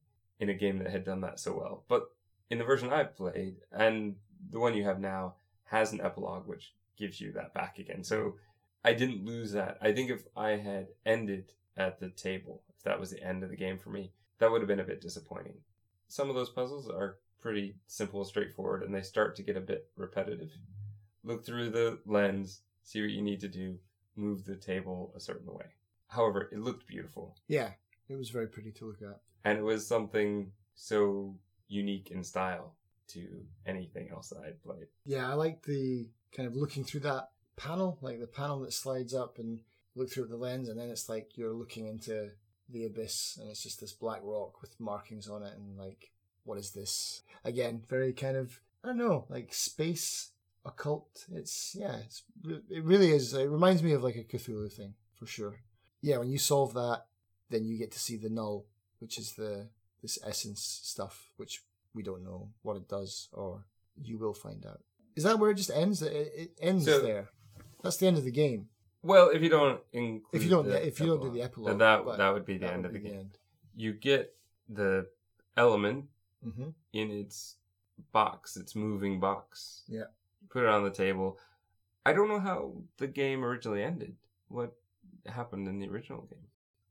[0.40, 1.84] in a game that had done that so well.
[1.88, 2.10] But
[2.50, 4.16] in the version I've played and
[4.50, 5.34] the one you have now
[5.64, 8.02] has an epilogue which gives you that back again.
[8.02, 8.36] So
[8.86, 9.78] I didn't lose that.
[9.82, 13.50] I think if I had ended at the table, if that was the end of
[13.50, 15.56] the game for me, that would have been a bit disappointing.
[16.08, 19.60] Some of those puzzles are pretty simple and straightforward and they start to get a
[19.60, 20.50] bit repetitive.
[21.24, 23.78] Look through the lens, see what you need to do,
[24.14, 25.66] move the table a certain way.
[26.08, 27.70] However, it looked beautiful Yeah,
[28.08, 29.20] it was very pretty to look at.
[29.44, 31.34] and it was something so
[31.68, 32.74] unique in style
[33.08, 33.26] to
[33.66, 34.86] anything else that I'd played.
[35.04, 39.14] Yeah, I like the kind of looking through that panel, like the panel that slides
[39.14, 39.60] up and
[39.94, 42.30] look through the lens, and then it's like you're looking into
[42.68, 46.10] the abyss, and it's just this black rock with markings on it, and like,
[46.44, 47.22] what is this?
[47.44, 50.30] Again, very kind of I don't know, like space
[50.64, 51.26] occult.
[51.32, 52.22] It's yeah, it's
[52.70, 53.32] it really is.
[53.34, 55.56] It reminds me of like a Cthulhu thing for sure.
[56.02, 57.04] Yeah, when you solve that,
[57.50, 58.66] then you get to see the null,
[59.00, 59.68] which is the
[60.02, 61.62] this essence stuff, which
[61.94, 63.64] we don't know what it does, or
[64.02, 64.80] you will find out.
[65.16, 66.02] Is that where it just ends?
[66.02, 67.30] It, it ends So- there.
[67.86, 68.68] That's the end of the game.
[69.02, 71.46] Well, if you don't include If you don't, the if you don't do the then
[71.46, 73.18] epilogue, that that would be the end of the game.
[73.20, 73.38] end.
[73.76, 74.34] You get
[74.68, 75.06] the
[75.56, 76.06] element
[76.42, 77.56] hmm in its
[78.12, 79.82] box, its moving box.
[79.88, 80.04] Yeah.
[80.48, 81.38] Put it on the table.
[82.04, 84.16] I don't know how the game originally ended.
[84.48, 84.74] What
[85.26, 86.46] happened in the original game?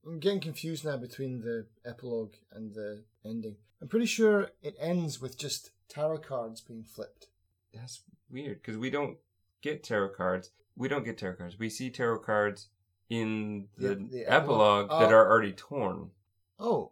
[0.05, 3.55] I'm getting confused now between the epilogue and the ending.
[3.81, 7.27] I'm pretty sure it ends with just tarot cards being flipped.
[7.73, 9.17] That's weird because we don't
[9.62, 10.51] get tarot cards.
[10.76, 11.58] We don't get tarot cards.
[11.60, 12.68] We see tarot cards
[13.10, 14.90] in the, The- the epilogue epilogue.
[15.02, 15.16] that Oh.
[15.18, 16.12] are already torn.
[16.60, 16.92] Oh,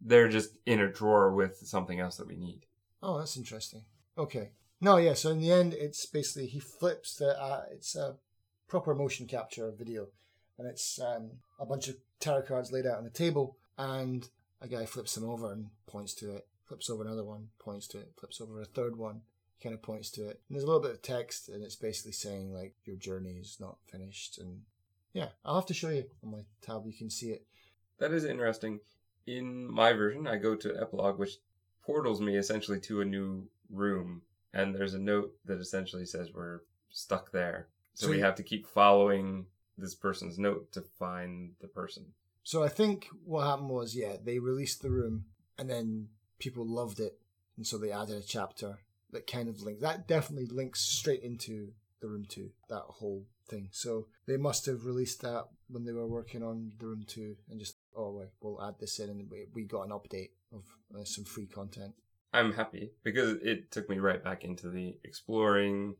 [0.00, 2.66] They're just in a drawer with something else that we need.
[3.02, 3.84] oh, that's interesting.
[4.16, 4.50] Okay.
[4.80, 5.14] No, yeah.
[5.14, 7.36] So in the end, it's basically he flips the.
[7.40, 8.16] Uh, it's a
[8.68, 10.06] proper motion capture video,
[10.56, 14.28] and it's um, a bunch of tarot cards laid out on the table, and
[14.60, 16.46] a guy flips them over and points to it.
[16.66, 18.12] Flips over another one, points to it.
[18.18, 19.22] Flips over a third one,
[19.62, 20.40] kind of points to it.
[20.48, 23.58] And there's a little bit of text, and it's basically saying like your journey is
[23.60, 24.38] not finished.
[24.38, 24.62] And
[25.12, 26.86] yeah, I'll have to show you on my tab.
[26.86, 27.44] You can see it.
[27.98, 28.80] That is interesting.
[29.26, 31.38] In my version, I go to epilogue, which
[31.82, 34.22] portals me essentially to a new room,
[34.54, 37.68] and there's a note that essentially says we're stuck there.
[37.94, 42.06] So, So we have to keep following this person's note to find the person.
[42.42, 45.24] So I think what happened was, yeah, they released the room,
[45.58, 47.18] and then people loved it,
[47.56, 48.78] and so they added a chapter
[49.12, 49.80] that kind of linked.
[49.80, 52.50] That definitely links straight into the room two.
[52.68, 53.68] That whole thing.
[53.72, 57.58] So they must have released that when they were working on the room two, and
[57.58, 60.62] just oh, wait, we'll add this in, and we, we got an update of
[60.94, 61.94] uh, some free content.
[62.32, 65.94] I'm happy because it took me right back into the exploring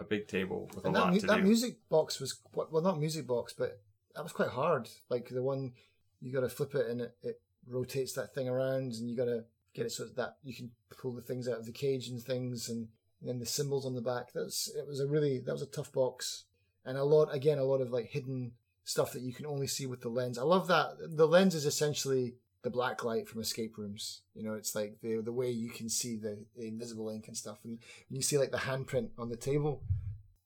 [0.00, 1.42] a big table with And a that, lot mu- to that do.
[1.42, 3.80] music box was well, not music box, but
[4.14, 4.88] that was quite hard.
[5.10, 5.72] Like the one
[6.20, 9.26] you got to flip it and it, it rotates that thing around, and you got
[9.26, 12.22] to get it so that you can pull the things out of the cage and
[12.22, 12.88] things, and,
[13.20, 14.32] and then the symbols on the back.
[14.32, 16.44] That's it was a really that was a tough box,
[16.84, 18.52] and a lot again a lot of like hidden
[18.84, 20.38] stuff that you can only see with the lens.
[20.38, 24.22] I love that the lens is essentially the black light from escape rooms.
[24.34, 27.36] You know, it's like the the way you can see the, the invisible ink and
[27.36, 29.82] stuff, and you see like the handprint on the table.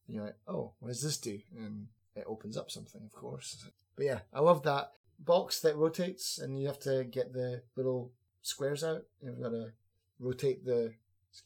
[0.06, 1.38] And you're like, oh, what does this do?
[1.56, 3.62] And it opens up something, of course.
[3.94, 8.12] But yeah, I love that box that rotates, and you have to get the little
[8.48, 9.04] squares out.
[9.22, 9.72] You've got to
[10.18, 10.94] rotate the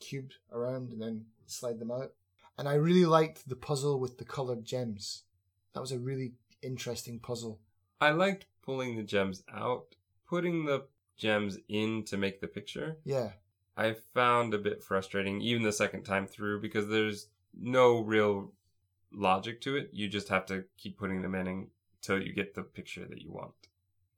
[0.00, 2.12] cube around and then slide them out.
[2.56, 5.24] And I really liked the puzzle with the colored gems.
[5.74, 7.60] That was a really interesting puzzle.
[8.00, 9.96] I liked pulling the gems out,
[10.28, 10.84] putting the
[11.16, 12.96] gems in to make the picture.
[13.04, 13.30] Yeah,
[13.76, 18.52] I found a bit frustrating even the second time through because there's no real
[19.12, 19.90] logic to it.
[19.92, 21.68] You just have to keep putting them in
[22.00, 23.52] until you get the picture that you want.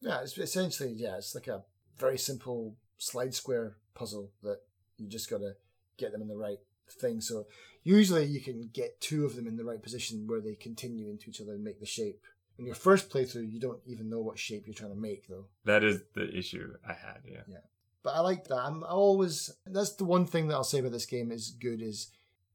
[0.01, 0.20] yeah.
[0.23, 1.62] It's essentially yeah, it's like a
[1.98, 4.61] very simple slide square puzzle that
[4.96, 5.52] you just got to
[5.96, 7.20] get them in the right thing.
[7.20, 7.46] So
[7.83, 11.30] usually you can get two of them in the right position where they continue into
[11.30, 12.24] each other and make the shape.
[12.59, 15.46] In your first playthrough, you don't even know what shape you're trying to make though.
[15.64, 17.42] That is the issue I had, yeah.
[17.48, 17.59] Yeah,
[18.02, 18.59] But I like that.
[18.59, 21.83] I'm I always that's the one thing that I'll say about this game is good
[21.83, 22.11] is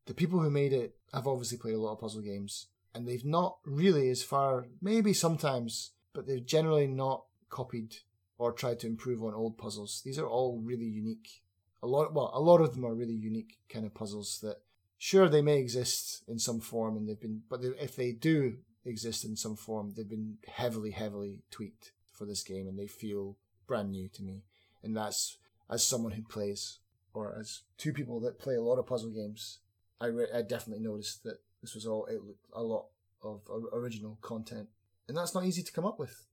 [0.05, 3.25] the people who made it have obviously played a lot of puzzle games and they've
[3.25, 7.97] not really as far maybe sometimes, but they've generally not copied
[8.39, 10.01] or try to improve on old puzzles.
[10.03, 11.43] These are all really unique.
[11.83, 14.57] A lot well, a lot of them are really unique kind of puzzles that
[14.97, 19.23] sure they may exist in some form and they've been but if they do exist
[19.23, 23.91] in some form, they've been heavily heavily tweaked for this game and they feel brand
[23.91, 24.41] new to me
[24.83, 25.37] and that's
[25.69, 26.79] as someone who plays
[27.13, 29.59] or as two people that play a lot of puzzle games
[30.01, 32.09] i, re- I definitely noticed that this was all
[32.51, 32.87] a lot
[33.23, 34.67] of original content
[35.07, 36.25] and that's not easy to come up with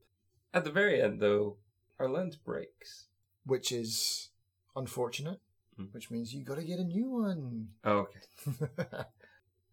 [0.54, 1.58] At the very end, though,
[1.98, 3.06] our lens breaks.
[3.44, 4.30] which is
[4.74, 5.40] unfortunate
[5.78, 5.92] Mm.
[5.92, 8.20] which means you got to get a new one Oh, okay.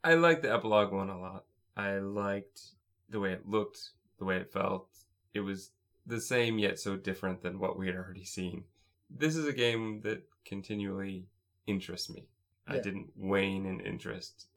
[0.04, 1.46] I liked the epilogue one a lot.
[1.78, 2.60] I liked
[3.10, 4.90] the way it looked, the way it felt.
[5.34, 5.72] It was
[6.06, 8.66] the same yet so different than what we had already seen.
[9.10, 11.26] This is a game that continually
[11.68, 12.28] interests me.
[12.68, 12.82] I Yeah.
[12.82, 14.48] didn't wane in interest.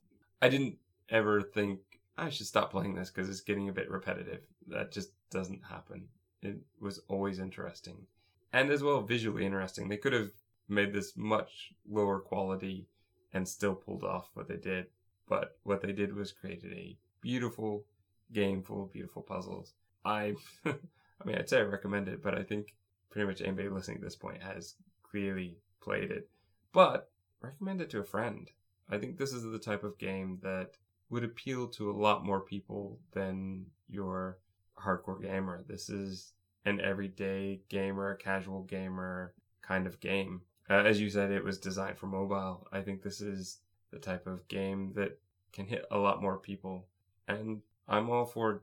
[0.43, 1.81] I didn't ever think
[2.19, 4.43] I should stop playing this because it's getting a bit repetitive.
[4.67, 6.09] That just doesn't happen.
[6.47, 8.07] It was always interesting.
[8.53, 9.89] And as well, visually interesting.
[9.89, 10.31] They could have
[10.69, 12.87] made this much lower quality
[13.33, 14.87] and still pulled off what they did.
[15.29, 17.85] But what they did was created a beautiful
[18.33, 19.75] game full of beautiful puzzles.
[20.05, 22.75] I, I mean, I'd say I recommend it, but I think
[23.11, 26.29] pretty much anybody listening at this point has clearly played it.
[26.73, 28.51] But recommend it to a friend.
[28.89, 30.73] I think this is the type of game that
[31.11, 34.39] would appeal to a lot more people than your
[34.79, 35.65] hardcore gamer.
[35.69, 36.33] This is
[36.67, 40.43] an everyday gamer, casual gamer kind of game.
[40.69, 42.67] Uh, as you said, it was designed for mobile.
[42.73, 43.59] I think this is
[43.91, 45.19] the type of game that
[45.53, 46.85] can hit a lot more people.
[47.29, 48.63] And I'm all for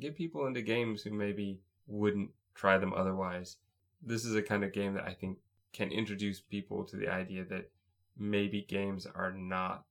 [0.00, 3.58] get people into games who maybe wouldn't try them otherwise.
[4.02, 5.38] This is a kind of game that I think
[5.72, 7.70] can introduce people to the idea that
[8.18, 9.84] maybe games are not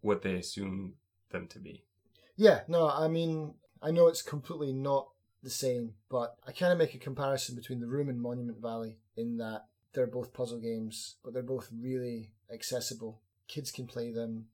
[0.00, 0.94] what they assume
[1.30, 1.82] them to be.
[2.36, 5.08] yeah no i mean i know it's completely not
[5.44, 8.96] the same but i kind of make a comparison between the room and monument valley
[9.16, 14.46] in that they're both puzzle games but they're both really accessible kids can play them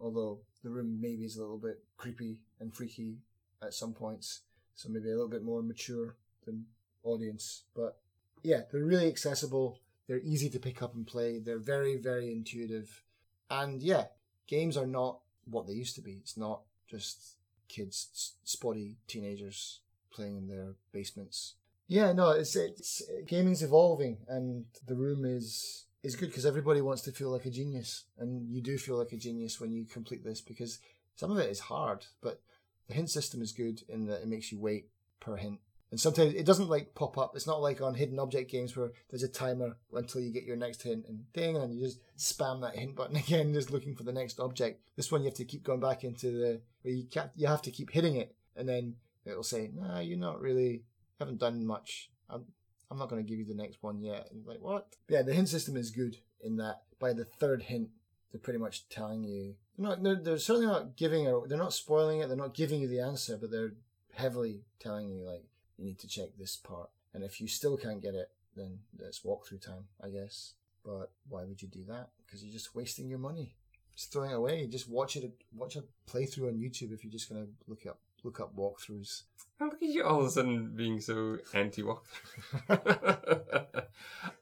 [0.00, 3.18] Although the room maybe is a little bit creepy and freaky
[3.62, 4.42] at some points,
[4.74, 6.66] so maybe a little bit more mature than
[7.02, 7.64] audience.
[7.74, 7.98] But
[8.42, 9.80] yeah, they're really accessible.
[10.06, 11.38] They're easy to pick up and play.
[11.38, 13.02] They're very, very intuitive.
[13.50, 14.04] And yeah,
[14.46, 16.12] games are not what they used to be.
[16.12, 21.54] It's not just kids, spotty teenagers playing in their basements.
[21.86, 27.02] Yeah, no, it's it's gaming's evolving, and the room is is good because everybody wants
[27.02, 30.24] to feel like a genius, and you do feel like a genius when you complete
[30.24, 30.78] this because
[31.16, 32.40] some of it is hard, but
[32.86, 34.88] the hint system is good in that it makes you wait
[35.20, 35.60] per hint.
[35.90, 37.34] And sometimes it doesn't like pop up.
[37.34, 40.56] It's not like on hidden object games where there's a timer until you get your
[40.56, 44.02] next hint and ding, and you just spam that hint button again, just looking for
[44.02, 44.82] the next object.
[44.96, 47.62] This one you have to keep going back into the where you can't, you have
[47.62, 48.96] to keep hitting it, and then
[49.28, 50.82] it'll say, "Nah, you're not really
[51.18, 52.10] haven't done much.
[52.28, 52.44] I'm
[52.90, 54.96] I'm not going to give you the next one yet." And like what?
[55.08, 57.90] Yeah, the hint system is good in that by the third hint,
[58.32, 59.54] they're pretty much telling you.
[59.76, 60.02] They're not.
[60.02, 61.26] They're, they're certainly not giving.
[61.26, 61.48] it.
[61.48, 62.28] they're not spoiling it.
[62.28, 63.74] They're not giving you the answer, but they're
[64.14, 65.44] heavily telling you like
[65.76, 66.90] you need to check this part.
[67.14, 70.54] And if you still can't get it, then it's walkthrough time, I guess.
[70.84, 72.10] But why would you do that?
[72.24, 73.54] Because you're just wasting your money.
[73.94, 74.66] Just throwing it away.
[74.66, 75.30] Just watch it.
[75.54, 79.22] Watch a playthrough on YouTube if you're just gonna look it up look up walkthroughs.
[79.58, 83.58] How look at you all of a sudden being so anti walkthrough.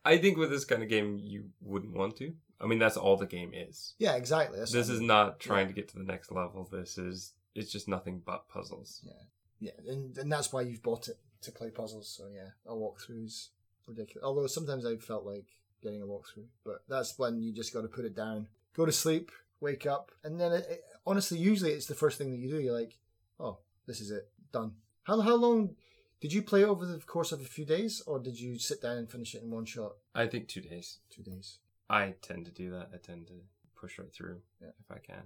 [0.05, 2.35] I think with this kind of game, you wouldn't want to.
[2.61, 3.95] I mean, that's all the game is.
[3.99, 4.59] Yeah, exactly.
[4.59, 6.69] That's This is not trying to get to the next level.
[6.71, 9.01] This is it's just nothing but puzzles.
[9.05, 9.13] Yeah,
[9.59, 12.09] yeah, and, and that's why you've bought it to play puzzles.
[12.09, 13.51] So yeah, a walkthrough is
[13.87, 14.25] ridiculous.
[14.25, 15.47] Although sometimes I felt like
[15.83, 18.93] getting a walkthrough, but that's when you just got to put it down, go to
[18.93, 22.49] sleep, wake up, and then it, it, honestly, usually it's the first thing that you
[22.49, 22.61] do.
[22.61, 22.99] You're like,
[23.41, 24.73] oh, this is it, done.
[25.05, 25.77] How how long
[26.21, 28.97] did you play over the course of a few days, or did you sit down
[28.99, 29.93] and finish it in one shot?
[30.15, 30.99] I think two days.
[31.11, 31.59] Two days.
[31.89, 32.91] I tend to do that.
[32.93, 33.35] I tend to
[33.79, 34.71] push right through Yeah.
[34.81, 35.23] if I can.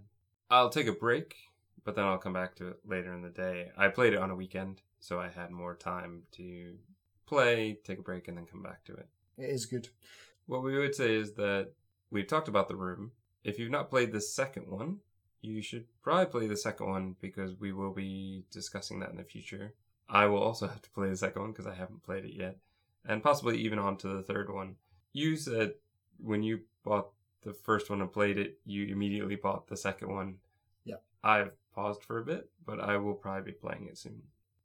[0.51, 1.37] I'll take a break,
[1.85, 3.71] but then I'll come back to it later in the day.
[3.77, 6.77] I played it on a weekend, so I had more time to
[7.27, 9.09] play, take a break, and then come back to it.
[9.39, 9.89] It is good.
[10.47, 11.71] What we would say is that
[12.11, 13.13] we've talked about the room.
[13.45, 14.99] If you've not played the second one,
[15.43, 19.25] you should probably play the second one because we will be discussing that in the
[19.25, 19.75] future.
[20.09, 22.57] I will also have to play the second one because I haven't played it yet,
[23.07, 24.77] and possibly even on to the third one.
[25.13, 25.75] You said
[26.19, 27.11] when you bought
[27.43, 30.37] the first one and played it, you immediately bought the second one.
[30.85, 30.97] Yeah.
[31.25, 34.23] I've paused for a bit, but I will probably be playing it soon.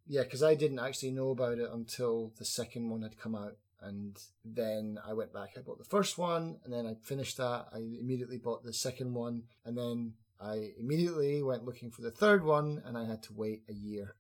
[0.07, 3.57] Yeah, because I didn't actually know about it until the second one had come out.
[3.81, 5.51] And then I went back.
[5.57, 7.67] I bought the first one, and then I finished that.
[7.73, 12.43] I immediately bought the second one, and then I immediately went looking for the third
[12.43, 14.15] one, and I had to wait a year.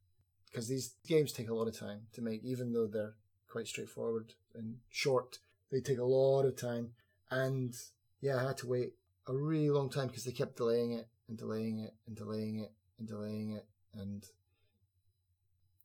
[0.49, 3.15] Because these games take a lot of time to make, even though they're
[3.49, 5.39] quite straightforward and short.
[5.71, 6.91] They take a lot of time.
[7.29, 7.75] And
[8.21, 8.93] yeah, I had to wait
[9.27, 12.71] a really long time because they kept delaying it and delaying it and delaying it
[12.99, 13.65] and delaying it.
[13.93, 14.25] And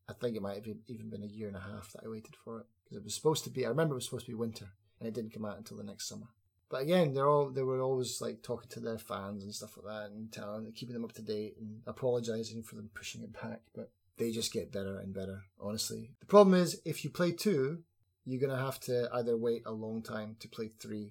[0.08, 2.36] I think it might have even been a year and a half that I waited
[2.44, 3.64] for it because it was supposed to be.
[3.64, 5.84] I remember it was supposed to be winter, and it didn't come out until the
[5.84, 6.26] next summer.
[6.70, 9.86] But again, they're all they were always like talking to their fans and stuff like
[9.86, 13.60] that, and telling, keeping them up to date, and apologizing for them pushing it back.
[13.74, 16.12] But they just get better and better, honestly.
[16.20, 17.80] The problem is, if you play two,
[18.24, 21.10] you're gonna have to either wait a long time to play three.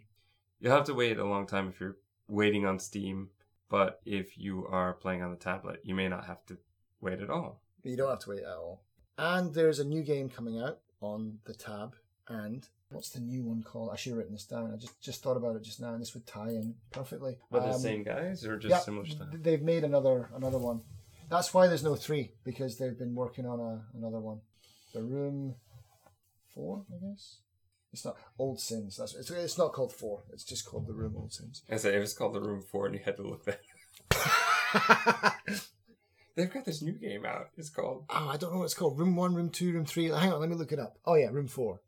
[0.60, 1.98] You'll have to wait a long time if you're
[2.30, 3.30] waiting on Steam,
[3.70, 6.58] but if you are playing on the tablet, you may not have to
[7.02, 7.62] wait at all.
[7.84, 8.84] You don't have to wait at all.
[9.18, 11.96] And there's a new game coming out on the tab.
[12.28, 13.92] And what's the new one called?
[13.92, 14.72] I should have written this down.
[14.74, 17.38] I just just thought about it just now, and this would tie in perfectly.
[17.52, 19.28] The Um, same guys or just yeah, similar stuff?
[19.34, 20.82] They've made another another one.
[21.30, 24.42] That's why there's no three because they've been working on a, another one.
[24.94, 25.56] The Room
[26.56, 27.38] Four, I guess.
[27.94, 28.98] It's not Old Sins.
[28.98, 30.24] That's it's, it's not called Four.
[30.34, 31.64] It's just called The Room Old Sins.
[31.70, 33.62] I say it was called the Room Four, and you had to look that.
[36.36, 37.50] They've got this new game out.
[37.58, 38.06] It's called.
[38.10, 38.98] Oh, I don't know what it's called.
[38.98, 40.06] Room one, room two, room three.
[40.10, 40.98] Hang on, let me look it up.
[41.06, 41.82] Oh yeah, room four.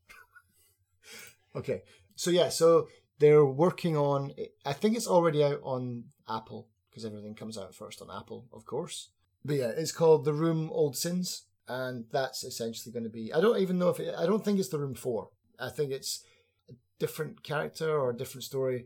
[1.55, 1.81] Okay,
[2.15, 2.87] so yeah, so
[3.19, 4.33] they're working on.
[4.65, 8.65] I think it's already out on Apple because everything comes out first on Apple, of
[8.65, 9.09] course.
[9.43, 13.33] But yeah, it's called The Room Old Sins, and that's essentially going to be.
[13.33, 15.29] I don't even know if it, I don't think it's the Room Four.
[15.59, 16.23] I think it's
[16.69, 18.85] a different character or a different story.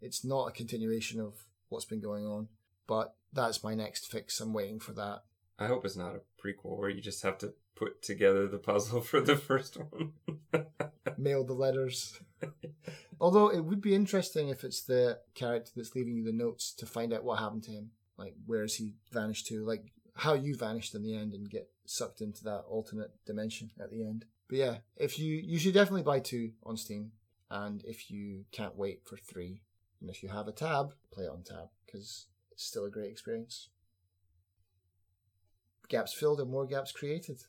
[0.00, 1.34] It's not a continuation of
[1.68, 2.48] what's been going on,
[2.86, 4.40] but that's my next fix.
[4.40, 5.22] I'm waiting for that.
[5.58, 9.00] I hope it's not a prequel where you just have to put together the puzzle
[9.00, 10.12] for the first one.
[11.18, 12.18] mail the letters.
[13.20, 16.86] Although it would be interesting if it's the character that's leaving you the notes to
[16.86, 17.90] find out what happened to him.
[18.18, 19.64] Like, where has he vanished to?
[19.64, 23.90] Like, how you vanished in the end and get sucked into that alternate dimension at
[23.90, 24.24] the end.
[24.48, 27.12] But yeah, if you, you should definitely buy two on Steam.
[27.50, 29.62] And if you can't wait for three,
[30.00, 31.68] and if you have a tab, play it on tab.
[31.84, 33.68] Because It's still a great experience.
[35.88, 37.42] Gaps filled or more gaps created.